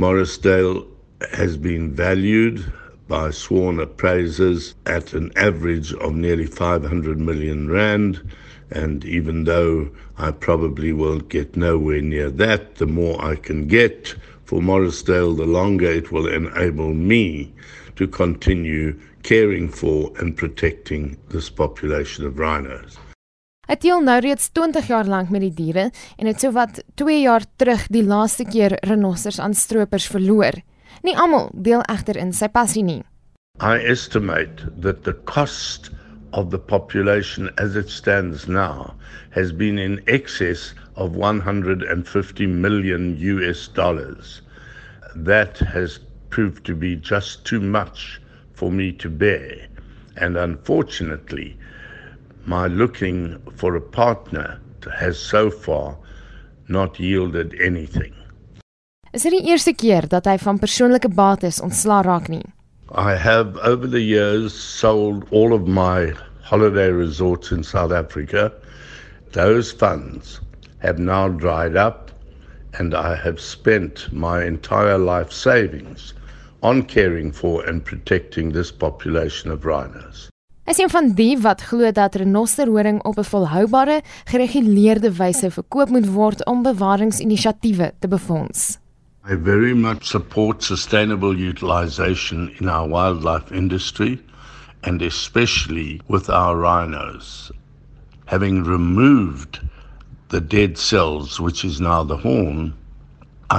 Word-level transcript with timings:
Morrisdale 0.00 0.86
has 1.32 1.58
been 1.58 1.92
valued 1.92 2.72
by 3.06 3.30
sworn 3.30 3.78
appraisers 3.78 4.74
at 4.86 5.12
an 5.12 5.30
average 5.36 5.92
of 5.92 6.14
nearly 6.14 6.46
500 6.46 7.20
million 7.20 7.68
rand. 7.68 8.22
And 8.70 9.04
even 9.04 9.44
though 9.44 9.90
I 10.16 10.30
probably 10.30 10.94
won't 10.94 11.28
get 11.28 11.54
nowhere 11.54 12.00
near 12.00 12.30
that, 12.30 12.76
the 12.76 12.86
more 12.86 13.22
I 13.22 13.36
can 13.36 13.66
get 13.66 14.14
for 14.46 14.62
Morrisdale, 14.62 15.36
the 15.36 15.44
longer 15.44 15.90
it 15.90 16.10
will 16.10 16.28
enable 16.28 16.94
me 16.94 17.52
to 17.96 18.08
continue 18.08 18.98
caring 19.22 19.68
for 19.68 20.12
and 20.18 20.34
protecting 20.34 21.18
this 21.28 21.50
population 21.50 22.24
of 22.24 22.38
rhinos. 22.38 22.96
Hy 23.70 23.76
deel 23.78 24.00
nou 24.02 24.16
reeds 24.18 24.48
20 24.50 24.88
jaar 24.90 25.06
lank 25.06 25.28
met 25.30 25.44
die 25.44 25.52
diere 25.54 25.82
en 26.18 26.26
het 26.26 26.42
sowat 26.42 26.80
2 26.98 27.20
jaar 27.20 27.44
terug 27.62 27.84
die 27.94 28.02
laaste 28.02 28.42
keer 28.42 28.72
renosters 28.82 29.38
aan 29.38 29.54
stroopers 29.54 30.08
verloor. 30.10 30.58
Nie 31.06 31.14
almal 31.14 31.52
deel 31.54 31.84
egter 31.86 32.18
in 32.18 32.32
sy 32.34 32.48
passie 32.50 32.82
nie. 32.82 33.04
I 33.62 33.78
estimate 33.92 34.66
that 34.82 35.04
the 35.06 35.14
cost 35.30 35.92
of 36.34 36.50
the 36.50 36.58
population 36.58 37.46
as 37.62 37.78
it 37.78 37.94
stands 37.94 38.48
now 38.48 38.90
has 39.38 39.54
been 39.54 39.78
in 39.78 40.00
excess 40.08 40.74
of 40.96 41.14
150 41.14 42.46
million 42.50 43.14
US 43.36 43.68
dollars. 43.68 44.42
That 45.14 45.62
has 45.62 46.00
proved 46.30 46.66
to 46.66 46.74
be 46.74 46.96
just 46.96 47.46
too 47.46 47.60
much 47.60 48.20
for 48.52 48.72
me 48.72 48.90
to 48.98 49.08
bear. 49.08 49.68
And 50.16 50.36
unfortunately, 50.36 51.54
my 52.46 52.66
looking 52.66 53.40
for 53.56 53.76
a 53.76 53.80
partner 53.80 54.60
has 54.98 55.18
so 55.18 55.50
far 55.50 55.96
not 56.68 56.98
yielded 56.98 57.54
anything. 57.60 58.14
Is 59.12 59.22
dit 59.26 59.34
die 59.34 59.50
eerste 59.50 59.74
keer 59.74 60.06
dat 60.06 60.28
hy 60.30 60.36
van 60.38 60.58
persoonlike 60.62 61.08
bates 61.08 61.60
ontslaa 61.60 62.02
raak 62.06 62.28
nie? 62.30 62.44
I 62.94 63.14
have 63.14 63.58
over 63.58 63.86
the 63.86 64.00
years 64.02 64.54
sold 64.54 65.26
all 65.30 65.52
of 65.52 65.66
my 65.66 66.12
holiday 66.42 66.90
resorts 66.90 67.50
in 67.52 67.62
South 67.62 67.92
Africa. 67.92 68.52
Those 69.32 69.72
funds 69.72 70.40
have 70.78 70.98
now 70.98 71.28
dried 71.28 71.76
up 71.76 72.10
and 72.78 72.94
I 72.94 73.16
have 73.16 73.40
spent 73.40 74.12
my 74.12 74.44
entire 74.44 74.98
life 74.98 75.32
savings 75.32 76.14
on 76.62 76.82
caring 76.82 77.32
for 77.32 77.64
and 77.64 77.84
protecting 77.84 78.52
this 78.52 78.70
population 78.70 79.50
of 79.50 79.64
rhinos. 79.64 80.30
Is 80.70 80.78
een 80.78 80.90
van 80.90 81.08
die 81.18 81.38
wat 81.42 81.62
glo 81.66 81.90
dat 81.92 82.14
renosterhoring 82.14 83.02
op 83.02 83.16
'n 83.18 83.24
volhoubare, 83.24 84.02
gereguleerde 84.24 85.12
wyse 85.12 85.50
verkoop 85.50 85.88
moet 85.88 86.06
word 86.06 86.44
om 86.46 86.62
bewaringsinisiatiewe 86.62 87.92
te 87.98 88.08
befonds. 88.08 88.78
I 89.30 89.36
very 89.42 89.72
much 89.72 90.06
support 90.06 90.62
sustainable 90.64 91.36
utilization 91.36 92.50
in 92.58 92.68
our 92.68 92.88
wildlife 92.88 93.54
industry 93.54 94.20
and 94.80 95.02
especially 95.02 96.00
with 96.06 96.28
our 96.28 96.60
rhinos. 96.60 97.50
Having 98.24 98.66
removed 98.66 99.60
the 100.26 100.46
dead 100.46 100.78
cells, 100.78 101.38
which 101.38 101.64
is 101.64 101.78
now 101.78 102.06
the 102.06 102.28
horn, 102.28 102.74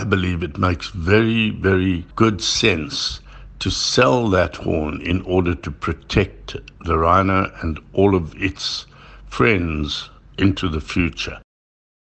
I 0.00 0.04
believe 0.04 0.44
it 0.44 0.56
makes 0.56 0.92
very, 0.94 1.58
very 1.60 2.04
good 2.14 2.42
sense 2.42 3.20
to 3.58 3.70
sell 3.70 4.28
that 4.30 4.56
horn 4.56 5.00
in 5.00 5.22
order 5.22 5.54
to 5.54 5.70
protect 5.70 6.56
the 6.84 6.96
rhino 6.96 7.50
and 7.62 7.80
all 7.92 8.14
of 8.14 8.34
its 8.36 8.86
friends 9.28 10.10
into 10.38 10.68
the 10.68 10.80
future. 10.80 11.40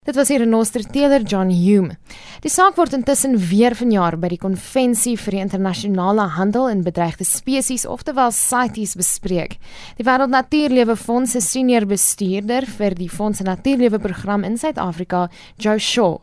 Dit 0.05 0.16
was 0.16 0.30
hier 0.30 0.42
'n 0.42 0.50
Nostrteler 0.50 1.22
John 1.23 1.50
Hume. 1.50 1.97
Die 2.42 2.50
saak 2.50 2.77
word 2.77 2.94
intussen 2.94 3.38
weer 3.38 3.75
vanjaar 3.75 4.17
by 4.17 4.30
die 4.30 4.38
konvensie 4.38 5.17
vir 5.17 5.31
die 5.31 5.42
internasionale 5.42 6.25
handel 6.38 6.67
in 6.67 6.83
bedreigde 6.83 7.25
spesies, 7.25 7.86
oftewel 7.86 8.31
CITES 8.31 8.95
bespreek. 8.95 9.58
Die 9.97 10.05
Wêreld 10.05 10.30
Natuurlewe 10.30 10.95
Fonds 10.95 11.31
se 11.31 11.42
senior 11.42 11.86
bestuurder 11.86 12.65
vir 12.65 12.95
die 12.95 13.09
Fonds 13.09 13.38
se 13.38 13.43
Natuurlewe 13.43 13.99
program 13.99 14.43
in 14.43 14.58
Suid-Afrika, 14.58 15.30
Joe 15.59 15.77
Shaw, 15.77 16.21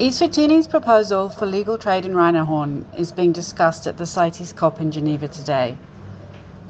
Eswatini's 0.00 0.66
proposal 0.66 1.28
for 1.28 1.46
legal 1.46 1.78
trade 1.78 2.04
in 2.04 2.16
rhino 2.16 2.44
horn 2.44 2.84
is 2.98 3.12
being 3.12 3.30
discussed 3.30 3.86
at 3.86 3.96
the 3.96 4.04
CITES 4.04 4.52
COP 4.52 4.80
in 4.80 4.90
Geneva 4.90 5.28
today. 5.28 5.78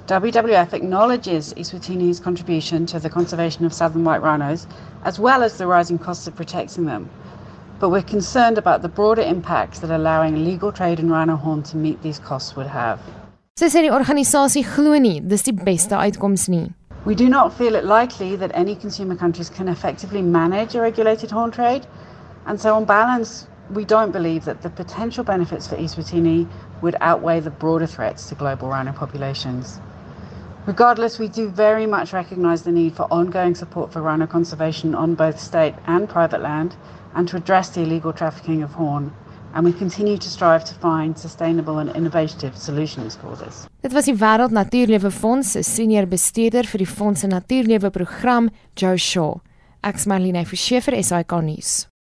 WWF 0.07 0.75
acknowledges 0.75 1.55
Eswatini's 1.55 2.21
contribution 2.21 2.85
to 2.85 2.99
the 2.99 3.09
conservation 3.09 3.65
of 3.65 3.73
southern 3.73 4.05
white 4.05 4.21
rhinos, 4.21 4.67
as 5.05 5.19
well 5.19 5.43
as 5.43 5.57
the 5.57 5.67
rising 5.67 5.99
costs 5.99 6.27
of 6.27 6.37
protecting 6.37 6.85
them. 6.85 7.09
But 7.81 7.89
we're 7.89 8.03
concerned 8.03 8.59
about 8.59 8.83
the 8.83 8.91
broader 8.91 9.23
impacts 9.23 9.79
that 9.79 9.91
allowing 9.91 10.45
legal 10.45 10.71
trade 10.71 11.01
in 11.01 11.11
rhino 11.11 11.37
horn 11.37 11.63
to 11.63 11.79
meet 11.79 12.03
these 12.03 12.19
costs 12.19 12.55
would 12.57 12.67
have. 12.67 13.01
Sy 13.57 13.71
sê 13.73 13.81
die 13.87 13.95
organisasie 13.95 14.67
glo 14.69 14.99
nie 14.99 15.21
dis 15.21 15.49
die 15.49 15.57
beste 15.57 15.97
uitkoms 15.97 16.51
nie. 16.51 16.75
We 17.07 17.15
do 17.15 17.31
not 17.31 17.57
feel 17.57 17.75
it 17.75 17.87
likely 17.87 18.37
that 18.37 18.51
any 18.53 18.77
consumer 18.77 19.17
countries 19.17 19.49
can 19.49 19.69
effectively 19.69 20.21
manage 20.21 20.75
a 20.75 20.83
regulated 20.83 21.31
horn 21.31 21.51
trade, 21.51 21.87
and 22.47 22.61
so 22.61 22.75
on 22.75 22.85
balance, 22.85 23.47
we 23.71 23.85
don't 23.85 24.13
believe 24.13 24.45
that 24.45 24.63
the 24.63 24.71
potential 24.71 25.25
benefits 25.25 25.67
for 25.67 25.79
East 25.79 25.97
Eswatini 25.97 26.49
would 26.83 26.97
outweigh 27.01 27.41
the 27.41 27.51
broader 27.51 27.87
threats 27.87 28.29
to 28.29 28.35
global 28.35 28.69
rhino 28.69 28.93
populations. 28.93 29.81
Regardless, 30.67 31.19
we 31.19 31.29
do 31.29 31.49
very 31.49 31.87
much 31.87 32.13
recognise 32.13 32.63
the 32.63 32.73
need 32.73 32.95
for 32.95 33.07
ongoing 33.11 33.55
support 33.55 33.93
for 33.93 34.01
rhino 34.01 34.27
conservation 34.27 34.95
on 34.95 35.15
both 35.15 35.39
state 35.39 35.75
and 35.87 36.09
private 36.09 36.41
land 36.41 36.77
and 37.15 37.29
to 37.29 37.37
address 37.37 37.71
the 37.71 37.83
illegal 37.83 38.13
trafficking 38.13 38.63
of 38.63 38.71
horn. 38.73 39.13
And 39.55 39.65
we 39.65 39.73
continue 39.73 40.19
to 40.19 40.29
strive 40.29 40.65
to 40.65 40.75
find 40.75 41.17
sustainable 41.17 41.79
and 41.79 41.95
innovative 41.95 42.57
solutions 42.57 43.15
for 43.15 43.37
this. 43.37 43.67
Dit 43.83 43.93
was 43.93 44.05
die 44.05 44.17
Wêreld 44.17 44.51
Natuurlewe 44.51 45.11
Fonds 45.11 45.53
se 45.53 45.63
senior 45.63 46.07
bestuurder 46.07 46.67
vir 46.67 46.79
die 46.79 46.91
Fonds 46.91 47.21
se 47.21 47.29
Natuurlewe 47.29 47.91
program, 47.91 48.51
Joe 48.75 48.99
Shaw. 48.99 49.37
Ek's 49.83 50.07
Marlene 50.07 50.45
Verschiefer, 50.45 50.97
SAK 51.03 51.43
nuus. 51.45 51.94